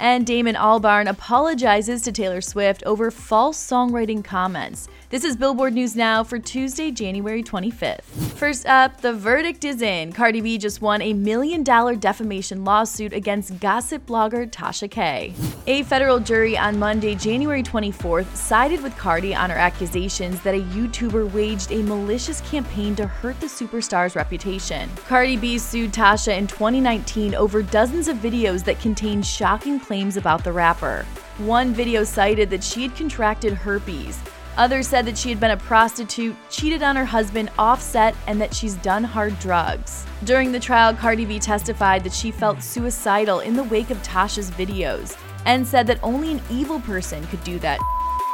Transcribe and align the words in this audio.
and 0.00 0.26
Damon 0.26 0.54
Albarn 0.54 1.08
apologizes 1.08 2.00
to 2.02 2.10
Taylor 2.10 2.40
Swift 2.40 2.82
over 2.84 3.10
false 3.10 3.58
songwriting 3.58 4.24
comments. 4.24 4.88
This 5.10 5.24
is 5.24 5.36
Billboard 5.36 5.74
News 5.74 5.94
Now 5.94 6.24
for 6.24 6.38
Tuesday, 6.38 6.90
January 6.90 7.42
25th. 7.42 8.02
First 8.36 8.64
up, 8.64 9.00
the 9.00 9.12
verdict 9.12 9.64
is 9.64 9.82
in. 9.82 10.12
Cardi 10.12 10.40
B 10.40 10.56
just 10.56 10.80
won 10.80 11.02
a 11.02 11.12
million 11.12 11.62
dollar 11.64 11.96
defamation 11.96 12.64
lawsuit 12.64 13.12
against 13.12 13.58
gossip 13.60 14.06
blogger 14.06 14.48
Tasha 14.48 14.90
K. 14.90 15.34
A 15.66 15.82
federal 15.82 16.20
jury 16.20 16.56
on 16.56 16.78
Monday, 16.78 17.14
January 17.16 17.62
24th, 17.62 18.34
sided 18.36 18.82
with 18.82 18.96
Cardi 18.96 19.34
on 19.34 19.50
her 19.50 19.56
accusations 19.56 20.40
that 20.42 20.54
a 20.54 20.62
YouTuber 20.62 21.30
waged 21.32 21.72
a 21.72 21.82
malicious 21.82 22.40
campaign 22.42 22.94
to 22.96 23.06
hurt 23.06 23.38
the 23.40 23.46
superstar's 23.46 24.16
reputation. 24.16 24.88
Cardi 25.08 25.36
B 25.36 25.58
sued 25.58 25.92
Tasha 25.92 26.38
in 26.38 26.46
2019 26.46 27.34
over 27.34 27.62
dozens 27.62 28.08
of 28.08 28.16
videos 28.18 28.64
that 28.64 28.80
contained 28.80 29.26
shocking 29.26 29.78
claims 29.90 30.16
about 30.16 30.44
the 30.44 30.52
rapper. 30.52 31.04
One 31.38 31.74
video 31.74 32.04
cited 32.04 32.48
that 32.50 32.62
she 32.62 32.82
had 32.82 32.94
contracted 32.94 33.54
herpes. 33.54 34.20
Others 34.56 34.86
said 34.86 35.04
that 35.06 35.18
she 35.18 35.30
had 35.30 35.40
been 35.40 35.50
a 35.50 35.56
prostitute, 35.56 36.36
cheated 36.48 36.84
on 36.84 36.94
her 36.94 37.04
husband 37.04 37.50
Offset, 37.58 38.14
and 38.28 38.40
that 38.40 38.54
she's 38.54 38.76
done 38.76 39.02
hard 39.02 39.36
drugs. 39.40 40.06
During 40.22 40.52
the 40.52 40.60
trial, 40.60 40.94
Cardi 40.94 41.24
B 41.24 41.40
testified 41.40 42.04
that 42.04 42.12
she 42.12 42.30
felt 42.30 42.62
suicidal 42.62 43.40
in 43.40 43.56
the 43.56 43.64
wake 43.64 43.90
of 43.90 44.00
Tasha's 44.04 44.52
videos 44.52 45.18
and 45.44 45.66
said 45.66 45.88
that 45.88 45.98
only 46.04 46.30
an 46.30 46.42
evil 46.48 46.78
person 46.78 47.26
could 47.26 47.42
do 47.42 47.58
that. 47.58 47.80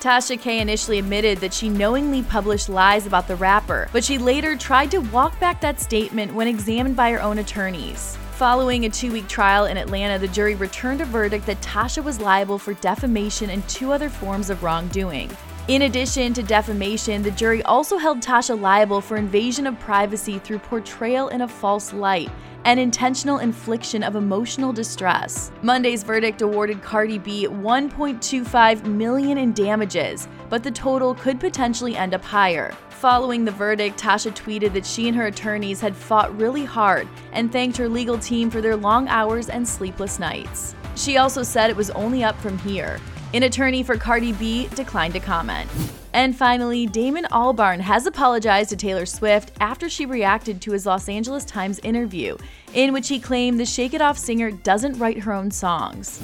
Tasha 0.00 0.40
K 0.40 0.58
initially 0.58 1.00
admitted 1.00 1.36
that 1.40 1.52
she 1.52 1.68
knowingly 1.68 2.22
published 2.22 2.70
lies 2.70 3.04
about 3.06 3.28
the 3.28 3.36
rapper, 3.36 3.90
but 3.92 4.02
she 4.02 4.16
later 4.16 4.56
tried 4.56 4.90
to 4.92 5.02
walk 5.12 5.38
back 5.38 5.60
that 5.60 5.82
statement 5.82 6.32
when 6.32 6.48
examined 6.48 6.96
by 6.96 7.10
her 7.10 7.20
own 7.20 7.36
attorneys. 7.36 8.16
Following 8.42 8.86
a 8.86 8.90
two 8.90 9.12
week 9.12 9.28
trial 9.28 9.66
in 9.66 9.76
Atlanta, 9.76 10.18
the 10.18 10.26
jury 10.26 10.56
returned 10.56 11.00
a 11.00 11.04
verdict 11.04 11.46
that 11.46 11.60
Tasha 11.60 12.02
was 12.02 12.18
liable 12.18 12.58
for 12.58 12.74
defamation 12.74 13.50
and 13.50 13.66
two 13.68 13.92
other 13.92 14.08
forms 14.08 14.50
of 14.50 14.64
wrongdoing. 14.64 15.30
In 15.68 15.82
addition 15.82 16.34
to 16.34 16.42
defamation, 16.42 17.22
the 17.22 17.30
jury 17.30 17.62
also 17.62 17.96
held 17.96 18.20
Tasha 18.20 18.60
liable 18.60 19.00
for 19.00 19.16
invasion 19.16 19.68
of 19.68 19.78
privacy 19.78 20.40
through 20.40 20.58
portrayal 20.58 21.28
in 21.28 21.42
a 21.42 21.48
false 21.48 21.92
light 21.92 22.30
and 22.64 22.80
intentional 22.80 23.38
infliction 23.38 24.02
of 24.02 24.16
emotional 24.16 24.72
distress. 24.72 25.52
Monday's 25.62 26.02
verdict 26.02 26.42
awarded 26.42 26.82
Cardi 26.82 27.16
B 27.16 27.46
1.25 27.46 28.86
million 28.86 29.38
in 29.38 29.52
damages, 29.52 30.26
but 30.50 30.64
the 30.64 30.70
total 30.70 31.14
could 31.14 31.38
potentially 31.38 31.96
end 31.96 32.12
up 32.12 32.24
higher. 32.24 32.76
Following 32.90 33.44
the 33.44 33.52
verdict, 33.52 34.00
Tasha 34.00 34.32
tweeted 34.34 34.72
that 34.72 34.84
she 34.84 35.06
and 35.06 35.16
her 35.16 35.26
attorneys 35.26 35.80
had 35.80 35.94
fought 35.94 36.36
really 36.36 36.64
hard 36.64 37.06
and 37.32 37.52
thanked 37.52 37.76
her 37.76 37.88
legal 37.88 38.18
team 38.18 38.50
for 38.50 38.60
their 38.60 38.76
long 38.76 39.06
hours 39.06 39.48
and 39.48 39.66
sleepless 39.66 40.18
nights. 40.18 40.74
She 40.96 41.18
also 41.18 41.44
said 41.44 41.70
it 41.70 41.76
was 41.76 41.90
only 41.90 42.24
up 42.24 42.36
from 42.40 42.58
here. 42.58 42.98
An 43.34 43.44
attorney 43.44 43.82
for 43.82 43.96
Cardi 43.96 44.32
B 44.32 44.68
declined 44.74 45.14
to 45.14 45.20
comment. 45.20 45.70
And 46.12 46.36
finally, 46.36 46.86
Damon 46.86 47.24
Albarn 47.30 47.80
has 47.80 48.04
apologized 48.04 48.68
to 48.70 48.76
Taylor 48.76 49.06
Swift 49.06 49.52
after 49.58 49.88
she 49.88 50.04
reacted 50.04 50.60
to 50.60 50.72
his 50.72 50.84
Los 50.84 51.08
Angeles 51.08 51.46
Times 51.46 51.78
interview, 51.78 52.36
in 52.74 52.92
which 52.92 53.08
he 53.08 53.18
claimed 53.18 53.58
the 53.58 53.64
Shake 53.64 53.94
It 53.94 54.02
Off 54.02 54.18
singer 54.18 54.50
doesn't 54.50 54.98
write 54.98 55.20
her 55.20 55.32
own 55.32 55.50
songs. 55.50 56.20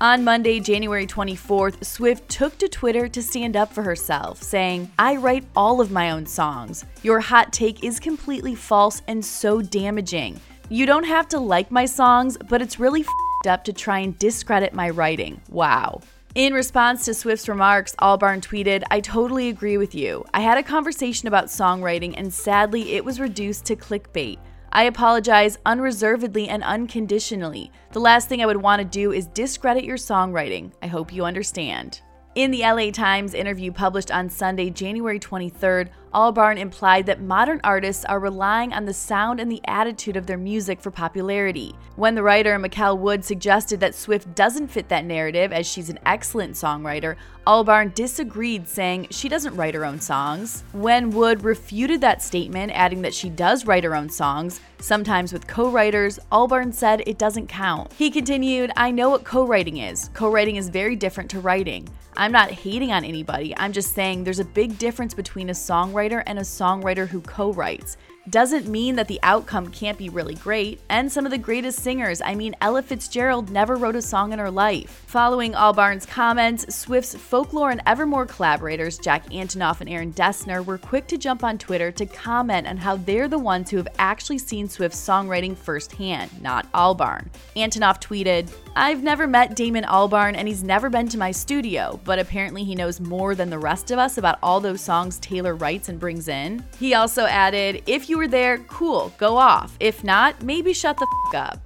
On 0.00 0.24
Monday, 0.24 0.60
January 0.60 1.06
24th, 1.06 1.84
Swift 1.84 2.26
took 2.30 2.56
to 2.56 2.68
Twitter 2.68 3.06
to 3.06 3.22
stand 3.22 3.54
up 3.54 3.70
for 3.70 3.82
herself, 3.82 4.42
saying, 4.42 4.90
I 4.98 5.16
write 5.16 5.44
all 5.54 5.78
of 5.82 5.90
my 5.90 6.12
own 6.12 6.24
songs. 6.24 6.86
Your 7.02 7.20
hot 7.20 7.52
take 7.52 7.84
is 7.84 8.00
completely 8.00 8.54
false 8.54 9.02
and 9.08 9.22
so 9.22 9.60
damaging. 9.60 10.40
You 10.70 10.86
don't 10.86 11.04
have 11.04 11.28
to 11.30 11.38
like 11.38 11.70
my 11.70 11.84
songs, 11.84 12.38
but 12.48 12.62
it's 12.62 12.78
really 12.78 13.04
up 13.46 13.64
to 13.64 13.72
try 13.72 14.00
and 14.00 14.18
discredit 14.18 14.72
my 14.74 14.90
writing. 14.90 15.40
Wow. 15.48 16.00
In 16.34 16.54
response 16.54 17.04
to 17.04 17.14
Swift's 17.14 17.48
remarks, 17.48 17.96
Albarn 17.96 18.40
tweeted, 18.40 18.84
I 18.90 19.00
totally 19.00 19.48
agree 19.48 19.76
with 19.76 19.94
you. 19.94 20.24
I 20.32 20.40
had 20.40 20.58
a 20.58 20.62
conversation 20.62 21.26
about 21.26 21.46
songwriting 21.46 22.14
and 22.16 22.32
sadly 22.32 22.92
it 22.92 23.04
was 23.04 23.18
reduced 23.18 23.64
to 23.66 23.76
clickbait. 23.76 24.38
I 24.72 24.84
apologize 24.84 25.58
unreservedly 25.66 26.48
and 26.48 26.62
unconditionally. 26.62 27.72
The 27.90 27.98
last 27.98 28.28
thing 28.28 28.40
I 28.40 28.46
would 28.46 28.56
want 28.56 28.80
to 28.80 28.84
do 28.84 29.10
is 29.10 29.26
discredit 29.26 29.82
your 29.82 29.96
songwriting. 29.96 30.70
I 30.80 30.86
hope 30.86 31.12
you 31.12 31.24
understand. 31.24 32.00
In 32.36 32.52
the 32.52 32.60
LA 32.60 32.92
Times 32.92 33.34
interview 33.34 33.72
published 33.72 34.12
on 34.12 34.30
Sunday, 34.30 34.70
January 34.70 35.18
23rd, 35.18 35.88
Albarn 36.12 36.58
implied 36.58 37.06
that 37.06 37.20
modern 37.20 37.60
artists 37.62 38.04
are 38.04 38.18
relying 38.18 38.72
on 38.72 38.84
the 38.84 38.92
sound 38.92 39.38
and 39.38 39.50
the 39.50 39.60
attitude 39.66 40.16
of 40.16 40.26
their 40.26 40.36
music 40.36 40.80
for 40.80 40.90
popularity. 40.90 41.72
When 41.94 42.16
the 42.16 42.22
writer 42.22 42.58
Mikael 42.58 42.98
Wood 42.98 43.24
suggested 43.24 43.78
that 43.78 43.94
Swift 43.94 44.34
doesn't 44.34 44.68
fit 44.68 44.88
that 44.88 45.04
narrative 45.04 45.52
as 45.52 45.68
she's 45.68 45.88
an 45.88 46.00
excellent 46.04 46.54
songwriter, 46.54 47.14
Albarn 47.46 47.94
disagreed, 47.94 48.66
saying 48.66 49.06
she 49.10 49.28
doesn't 49.28 49.54
write 49.54 49.74
her 49.74 49.84
own 49.84 50.00
songs. 50.00 50.64
When 50.72 51.10
Wood 51.10 51.44
refuted 51.44 52.00
that 52.00 52.22
statement, 52.22 52.72
adding 52.74 53.02
that 53.02 53.14
she 53.14 53.30
does 53.30 53.64
write 53.64 53.84
her 53.84 53.94
own 53.94 54.08
songs, 54.08 54.60
sometimes 54.80 55.32
with 55.32 55.46
co 55.46 55.70
writers, 55.70 56.18
Albarn 56.32 56.74
said 56.74 57.02
it 57.06 57.18
doesn't 57.18 57.46
count. 57.46 57.92
He 57.92 58.10
continued, 58.10 58.72
I 58.76 58.90
know 58.90 59.10
what 59.10 59.24
co 59.24 59.46
writing 59.46 59.76
is. 59.76 60.10
Co 60.12 60.30
writing 60.30 60.56
is 60.56 60.68
very 60.68 60.96
different 60.96 61.30
to 61.30 61.40
writing. 61.40 61.88
I'm 62.16 62.32
not 62.32 62.50
hating 62.50 62.92
on 62.92 63.04
anybody, 63.04 63.56
I'm 63.56 63.72
just 63.72 63.94
saying 63.94 64.24
there's 64.24 64.40
a 64.40 64.44
big 64.44 64.78
difference 64.78 65.14
between 65.14 65.48
a 65.48 65.54
songwriter 65.54 65.99
and 66.08 66.38
a 66.38 66.42
songwriter 66.42 67.06
who 67.08 67.20
co 67.20 67.52
writes. 67.52 67.96
Doesn't 68.28 68.68
mean 68.68 68.96
that 68.96 69.08
the 69.08 69.18
outcome 69.24 69.70
can't 69.70 69.98
be 69.98 70.08
really 70.08 70.34
great. 70.34 70.80
And 70.88 71.10
some 71.10 71.24
of 71.24 71.32
the 71.32 71.38
greatest 71.38 71.80
singers, 71.80 72.22
I 72.22 72.36
mean, 72.36 72.54
Ella 72.60 72.82
Fitzgerald 72.82 73.50
never 73.50 73.76
wrote 73.76 73.96
a 73.96 74.02
song 74.02 74.32
in 74.32 74.38
her 74.38 74.50
life. 74.50 75.04
Following 75.06 75.52
Albarn's 75.52 76.06
comments, 76.06 76.72
Swift's 76.72 77.14
Folklore 77.14 77.70
and 77.70 77.80
Evermore 77.86 78.26
collaborators, 78.26 78.98
Jack 78.98 79.26
Antonoff 79.30 79.80
and 79.80 79.90
Aaron 79.90 80.12
Dessner, 80.12 80.64
were 80.64 80.78
quick 80.78 81.08
to 81.08 81.18
jump 81.18 81.42
on 81.42 81.58
Twitter 81.58 81.90
to 81.90 82.06
comment 82.06 82.68
on 82.68 82.76
how 82.76 82.96
they're 82.96 83.26
the 83.26 83.38
ones 83.38 83.70
who 83.70 83.78
have 83.78 83.88
actually 83.98 84.38
seen 84.38 84.68
Swift's 84.68 85.00
songwriting 85.04 85.56
firsthand, 85.56 86.30
not 86.42 86.70
Albarn. 86.72 87.28
Antonoff 87.56 88.00
tweeted, 88.00 88.52
I've 88.76 89.02
never 89.02 89.26
met 89.26 89.56
Damon 89.56 89.84
Albarn 89.84 90.36
and 90.36 90.46
he's 90.46 90.62
never 90.62 90.88
been 90.88 91.08
to 91.08 91.18
my 91.18 91.32
studio, 91.32 91.98
but 92.04 92.20
apparently 92.20 92.62
he 92.64 92.76
knows 92.76 93.00
more 93.00 93.34
than 93.34 93.50
the 93.50 93.58
rest 93.58 93.90
of 93.90 93.98
us 93.98 94.18
about 94.18 94.38
all 94.42 94.60
those 94.60 94.80
songs 94.80 95.18
Taylor 95.18 95.56
writes 95.56 95.88
brings 95.98 96.28
in. 96.28 96.64
He 96.78 96.94
also 96.94 97.24
added, 97.24 97.82
If 97.86 98.08
you 98.08 98.18
were 98.18 98.28
there, 98.28 98.58
cool, 98.58 99.12
go 99.18 99.36
off. 99.36 99.76
If 99.80 100.04
not, 100.04 100.42
maybe 100.42 100.72
shut 100.72 100.96
the 100.98 101.06
f 101.28 101.34
up. 101.34 101.58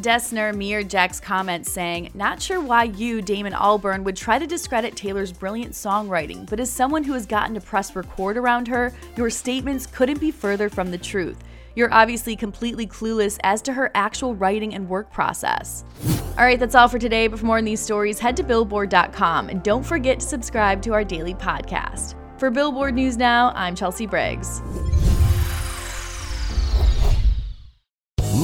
Dessner 0.00 0.54
mirrored 0.54 0.90
Jack's 0.90 1.20
comments, 1.20 1.72
saying, 1.72 2.10
Not 2.14 2.42
sure 2.42 2.60
why 2.60 2.84
you, 2.84 3.22
Damon 3.22 3.54
Albarn, 3.54 4.04
would 4.04 4.16
try 4.16 4.38
to 4.38 4.46
discredit 4.46 4.94
Taylor's 4.94 5.32
brilliant 5.32 5.72
songwriting, 5.72 6.48
but 6.48 6.60
as 6.60 6.70
someone 6.70 7.02
who 7.02 7.14
has 7.14 7.24
gotten 7.24 7.54
to 7.54 7.60
press 7.60 7.96
record 7.96 8.36
around 8.36 8.68
her, 8.68 8.92
your 9.16 9.30
statements 9.30 9.86
couldn't 9.86 10.20
be 10.20 10.30
further 10.30 10.68
from 10.68 10.90
the 10.90 10.98
truth. 10.98 11.38
You're 11.74 11.92
obviously 11.92 12.36
completely 12.36 12.86
clueless 12.86 13.38
as 13.42 13.62
to 13.62 13.72
her 13.72 13.90
actual 13.94 14.34
writing 14.34 14.74
and 14.74 14.88
work 14.88 15.12
process. 15.12 15.84
All 16.38 16.44
right, 16.44 16.58
that's 16.58 16.74
all 16.74 16.88
for 16.88 16.98
today. 16.98 17.28
But 17.28 17.38
for 17.38 17.46
more 17.46 17.58
on 17.58 17.64
these 17.64 17.80
stories, 17.80 18.18
head 18.18 18.36
to 18.38 18.42
Billboard.com 18.42 19.50
and 19.50 19.62
don't 19.62 19.84
forget 19.84 20.20
to 20.20 20.26
subscribe 20.26 20.82
to 20.82 20.94
our 20.94 21.04
daily 21.04 21.34
podcast. 21.34 22.14
For 22.38 22.50
Billboard 22.50 22.94
News 22.94 23.16
Now, 23.16 23.50
I'm 23.54 23.74
Chelsea 23.74 24.04
Briggs. 24.04 24.60